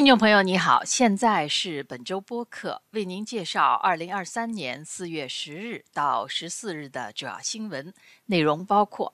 [0.00, 7.92] 听众朋友，你好，现在是本周播客，为您介绍二零二三年四月十日到十四日的主要新闻
[8.24, 9.12] 内容，包括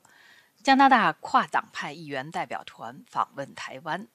[0.62, 4.06] 加拿大跨党派议员代表团访问台湾，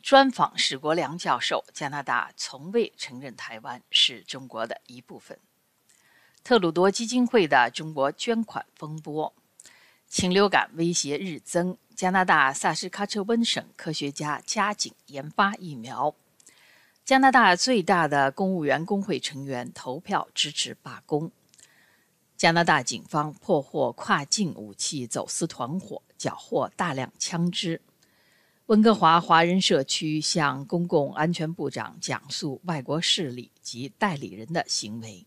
[0.00, 5.36] 专访史国良教授，加拿大从未承认台湾是中国的一部分；
[6.44, 9.34] 特鲁多基金会的中国捐款风波，
[10.06, 11.76] 禽流感威胁日增。
[11.96, 16.14] 加拿大萨斯喀彻温省科学家加紧研发疫苗。
[17.04, 21.30] 加拿大最大的公务员工会成员投票支持罢工。
[22.36, 27.80] 加拿大警方破获跨境武器走私团伙，缴获大量枪支。
[28.66, 35.26] 温哥华华人社区向公共安全部长讲述外国势力及代理人的行为。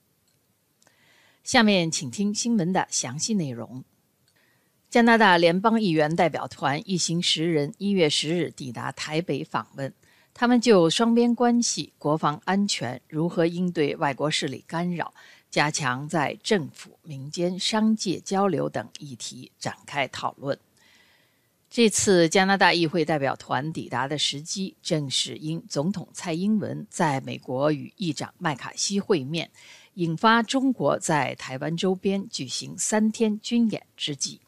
[1.44, 3.86] 下面请听新闻的详细内容。
[4.98, 9.94] 加拿大联邦议员代表团一行十人一月十日抵达台北访问，
[10.34, 15.14] 他们就双边关系、国防安全、如何应对外国势力干扰、
[15.52, 20.58] 加强在政府、民间、商界交流等议题展开讨论。
[21.70, 29.52] 这次加拿大议会代表团抵达的时机，正是因总统蔡英文在美国与议长麦卡锡会面，
[29.94, 34.42] 引发中国在台湾周边举行三天军演之际。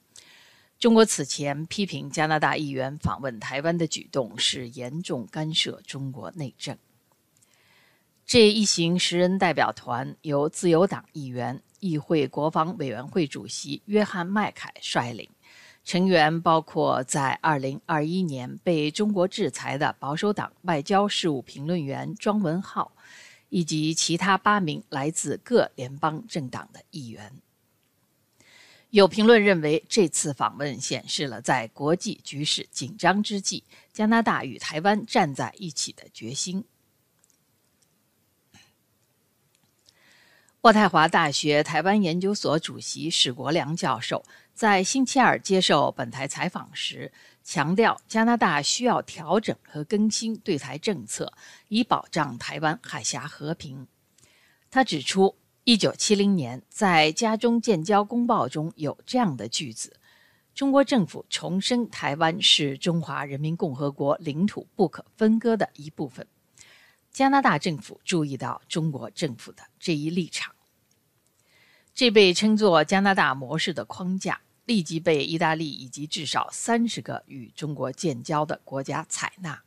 [0.79, 6.77] 中国此前批评加拿大议员访问台湾的举动是严重干涉中国内政。
[8.25, 15.29] 这一行十人代表团由自由党议员、议会国防委员会主席约翰·麦凯率领，
[15.83, 22.93] 成员包括在2021年被中国制裁的保守党外交事务评论员庄文浩，
[23.49, 27.33] 以及其他八名来自各联邦政党的议员。
[28.91, 36.65] 有评论认为，这次访问显示了在国际局势紧张之际，加拿大与台湾站在一起的决心。
[40.61, 47.13] 渥太华大学台湾研究所主席史国良教授在星期二接受本台采访时
[47.43, 51.31] 强调，加拿大需要调整和更新对台政策，
[51.67, 53.87] 以保障台湾海峡和平。
[54.71, 55.35] 他指出。
[55.69, 59.99] 一九七零年，在家中建交公报中有这样的句子
[60.55, 66.25] ：“中国政府重申台湾是中华人民共和国领土不可分割的一部分。”
[67.13, 70.55] 加拿大政府注意到中国政府的这一立场，
[71.93, 79.61] 这被称作加拿大模式的框架立即被意大利以及至少三十个与中国建交的国家采纳。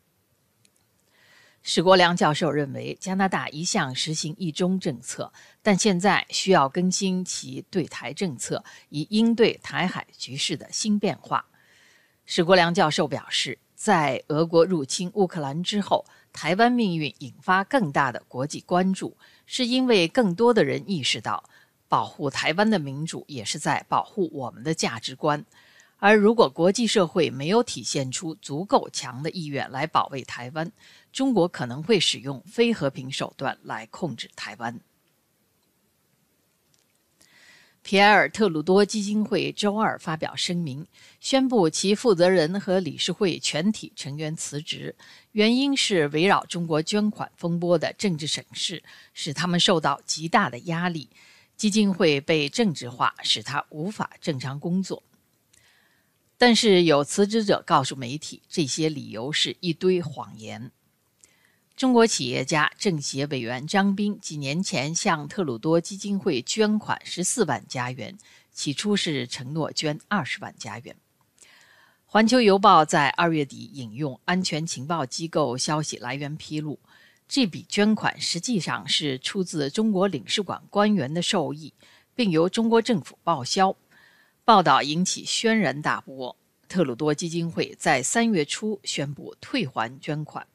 [1.64, 11.44] 史国良教授认为，加拿大一向实行一中政策，但现在需要更新其对台政策，以应对台海局势的新变化。
[12.26, 21.44] 史国良教授表示，在俄国入侵乌克兰之后，台湾命运引发更大的国际关注，是因为更多的人意识到，
[21.88, 25.44] 保护台湾的民主也是在保护我们的价值观。
[25.98, 30.72] 而如果国际社会没有体现出足够强的意愿来保卫台湾，
[31.12, 34.80] 中国可能会使用非和平手段来控制台湾。
[37.84, 40.86] 皮埃尔·特鲁多基金会周二发表声明，
[41.18, 44.94] 宣布其负责人和理事会全体成员辞职，
[45.32, 51.10] 原因是围绕中国捐款风波的政治审视使他们受到极大的压力，
[51.56, 55.02] 基金会被政治化，使他无法正常工作。
[56.38, 60.70] 但是有辞职者告诉媒体，这些理由是一堆谎言。
[61.82, 68.16] 中国企业家政协委员张斌几年前向特鲁多基金会捐款十四万加元，
[68.52, 70.94] 起初是承诺捐二十万加元。
[72.06, 76.78] 环球邮报在二月底引用安全情报机构消息来源披露，
[77.26, 81.74] 这笔捐款实际上是出自中国领事馆官员的授意，
[82.14, 83.76] 并由中国政府报销。
[84.44, 86.36] 报道引起轩然大波。
[86.68, 90.46] 特鲁多基金会在三月初宣布退还捐款，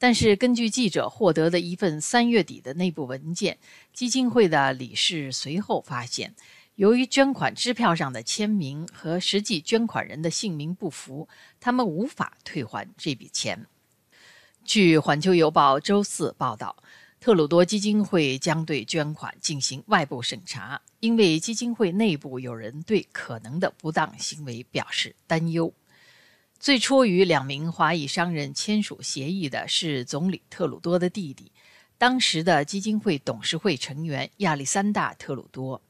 [0.00, 3.58] 但是根据记者获得的一份三月底的内部文件，
[3.92, 6.34] 基金会的理事随后发现，
[6.74, 11.28] 由于捐款支票上的签名和实际捐款人的姓名不符，
[11.60, 13.66] 他们无法退还这笔钱。
[14.64, 16.74] 据《环球邮报》周四报道。
[17.20, 25.70] 特鲁多基金会将对捐款进行外部审查，因为基金会内部有人对可能的不当行为表示担忧。
[26.60, 31.50] 最初与两名华裔商人签署协议的是总理特鲁多的弟弟，
[31.96, 35.80] 当时的基金会董事会成员亚历山大·特鲁多。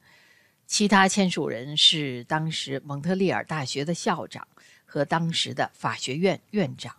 [0.69, 4.47] 其他签署人是当时蒙特利尔大学的校长
[4.85, 6.95] 和当时的法学院院长。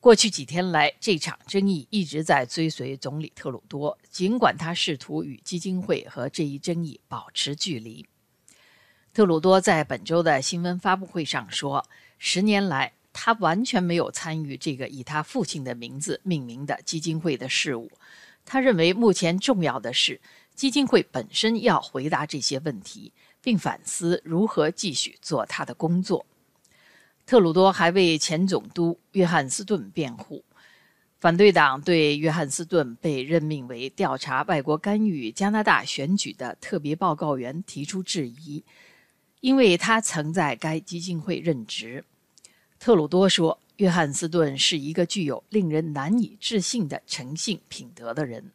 [0.00, 8.04] 过去几天来，这场争议一直在追随总理特鲁多，尽管他试图与基金会和这一争议保持距离。
[9.20, 11.84] 特鲁多在本周的新闻发布会上说
[12.16, 17.90] ：“十年来，他完全没有参与这个以他父亲的名字命名的基金会的事务。
[18.46, 20.18] 他认为，目前重要的是
[20.54, 23.12] 基金会本身要回答这些问题，
[23.42, 26.24] 并反思如何继续做他的工作。”
[27.26, 30.42] 特鲁多还为前总督约翰斯顿辩护。
[31.18, 38.64] 反对党对约翰斯顿被任命为调查外国干预加拿大选举的特别报告员提出质疑，
[39.40, 42.04] 因为他曾在该基金会任职。
[42.78, 48.50] 特鲁多说，约翰斯顿是一个具有令人难以置信的诚信品德的人。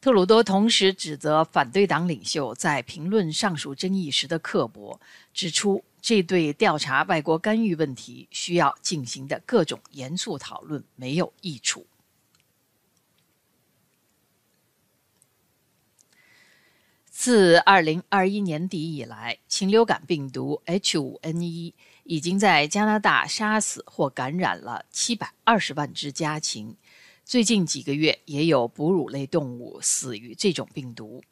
[0.00, 5.00] 特鲁多同时指责反对党领袖在评论上述争议时的刻薄，
[5.32, 5.84] 指出。
[6.02, 11.84] 这对调查外国干预问题需要进行的各种严肃讨论没有益处。
[17.22, 21.74] 自二零二一年底以来，禽流感病毒 H5N1
[22.04, 26.78] 已经在加拿大杀死或感染了七百二十万只家禽。
[27.22, 31.22] 最近几个月，也有哺乳类动物死于这种病毒。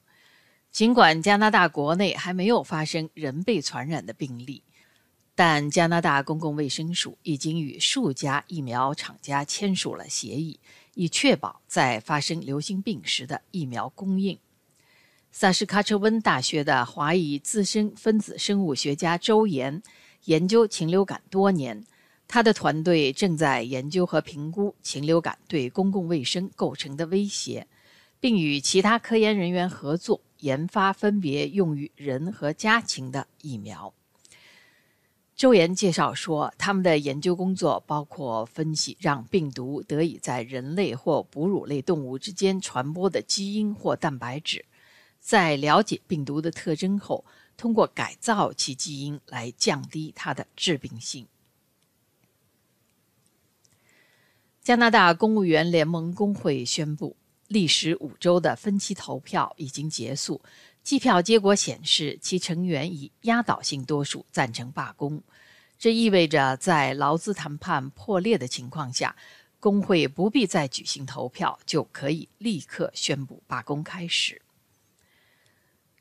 [0.70, 4.62] 尽管加拿大国内还没有发生人被传染的病例，
[5.34, 10.60] 但加拿大公共卫生署已经与数家疫苗厂家签署了协议，
[10.92, 14.38] 以确保在发生流行病时的疫苗供应。
[15.30, 19.82] 萨什喀彻温大学的华裔资深分子生物学家周岩
[20.24, 21.84] 研究禽流感多年，
[22.26, 27.66] 他的团队正在研究和评估禽流感对公共卫生构成的威胁，
[28.18, 30.20] 并与其他科研人员合作。
[30.40, 33.92] 研发分别用于人和家禽的疫苗。
[35.34, 44.64] 周岩介绍说，他们的研究工作包括分析让病毒得以在人类或哺乳类动物之间传播的基因或蛋白质，
[45.28, 47.22] 在了解病毒的特征后，
[47.54, 51.26] 通过改造其基因来降低它的致病性。
[54.62, 57.14] 加拿大公务员联盟工会宣布。
[57.48, 60.40] 历时五周的分期投票已经结束，
[60.82, 65.22] 计票结果显示，其成员以压倒性多数赞成罢工。
[65.78, 69.14] 这意味着，在劳资谈判破裂的情况下，
[69.60, 74.40] 工会不必再举行投票，就可以立刻宣布罢工开始。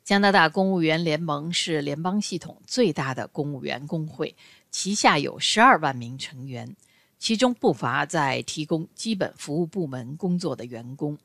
[0.07, 4.33] 加拿大公务员联盟是联邦系统最大的公务员工会，
[4.71, 6.77] 旗下有十二万名成员，
[7.19, 11.17] 其中不乏在提供基本服务部门工作的员工。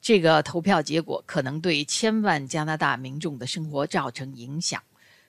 [0.00, 4.80] 这个投票结果可能对千万加拿大民众的生活造成影响。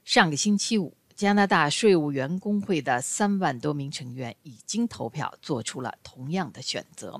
[0.05, 7.19] 上个星期五，加拿大税务员工会的三万多名成员已经投票做出了同样的选择。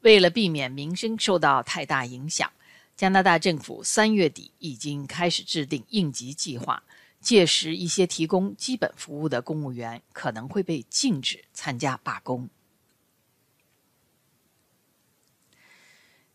[0.00, 2.50] 为了避免民生受到太大影响，
[2.96, 6.82] 加拿大政府三月底已经开始制定应急计划。
[7.20, 12.50] 届时，一些提供基本服务的公务员可能会被禁止参加罢工。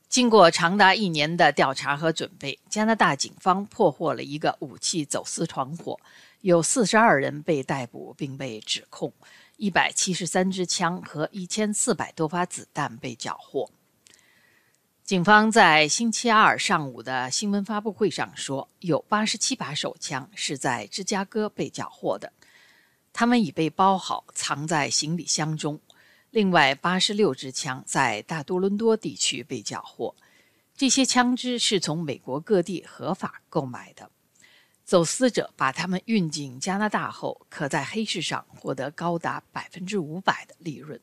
[0.10, 6.00] 经过长达一年的调查和准备，加拿大警方破获了一个武器走私团伙，
[6.42, 9.14] 有四十二人被逮捕并被指控，
[9.58, 13.70] 一百七十三支枪和一千四百多发子弹被缴获。
[15.10, 22.32] 警方在星期二上午的新闻发布会上说，有八十七把手枪是在芝加哥被缴获的，
[23.12, 25.82] 他们已被包好，藏在行李箱中。
[26.30, 30.16] 另外，八十六支枪在大多伦多地区被缴获。
[30.78, 34.12] 这些枪支是从美国各地合法购买的。
[34.86, 41.02] 走私者把它们运进加拿大后，可在黑市上获得高达百分之五百的利润。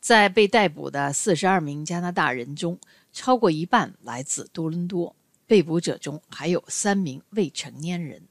[0.00, 2.78] 在被逮捕的四十二名加拿大人中，
[3.12, 5.14] 超过一半来自多伦多。
[5.46, 8.22] 被捕者中还有三名未成年人。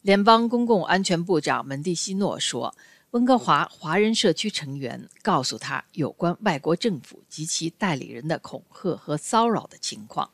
[0.00, 2.76] 联邦公共安全部长门蒂西诺说
[3.10, 10.30] ：“温哥华华人社区成员告诉他有关外国政府及其代理人的恐吓和骚扰的情况。”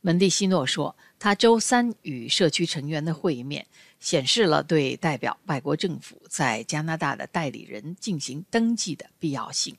[0.00, 3.64] 门蒂西诺说：“他周三与社区成员的会面
[4.00, 9.76] 显示了对代表外国政府在加拿大的代理人进行登记的必要性。”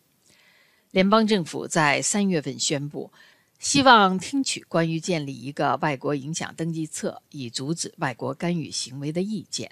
[0.91, 3.11] 联邦政府在三月份宣布。
[3.59, 9.71] 希望听取关于建立一个外国影响登记册以阻止外国干预行为的意见。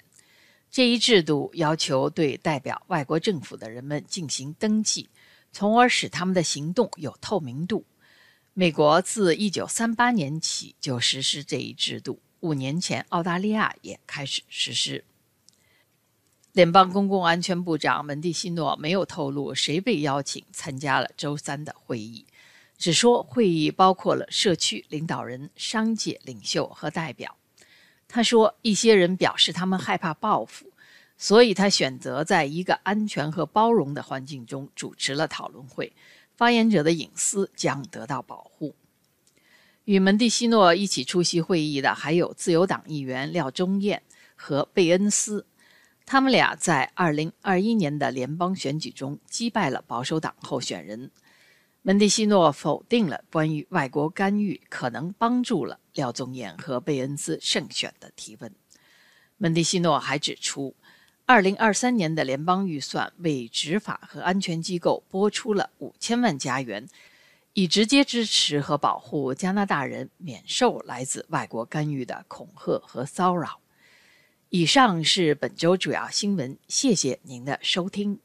[0.70, 5.10] 这一制度要求对代表外国政府的人们进行登记，
[5.52, 7.84] 从而使他们的行动有透明度。
[8.54, 15.06] 美国自1938年起就实施这一制度，五年前澳大利亚也开始实施。
[16.52, 22.26] 联邦公共安全部长门蒂西诺没有透露谁被邀请参加了周三的会议，
[22.76, 27.38] 只说会议包括了社区领导人、商界领袖和代表。
[28.06, 30.70] 他说，一些人表示他们害怕报复，
[31.16, 35.94] 所以他选择在一个安全和包容的环境中主持了讨论会，
[36.36, 38.74] 发言者的隐私将得到保护。
[39.84, 44.02] 与门蒂西诺一起出席会议的还有自由党议员廖忠彦
[44.36, 45.46] 和贝恩斯。
[46.06, 51.10] 他们俩在2021年的联邦选举中击败了保守党候选人。
[51.84, 58.54] 门蒂西诺否定了关于外国干预可能帮助了廖宗彦和贝恩斯胜选的提问。
[59.36, 60.76] 门蒂西诺还指出
[61.24, 66.88] 二零二三年的联邦预算为执法和安全机构拨出了五千万加元，
[67.54, 73.60] 以直接支持和保护加拿大人免受来自外国干预的恐吓和骚扰。
[74.50, 78.18] 以上是本周主要新闻，谢谢您的收听。